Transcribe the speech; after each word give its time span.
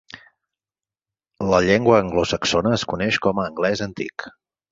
La 1.51 1.59
llengua 1.65 1.99
anglosaxona 2.05 2.73
es 2.79 2.87
coneix 2.95 3.19
com 3.29 3.43
a 3.43 3.45
anglès 3.53 3.87
antic. 3.91 4.27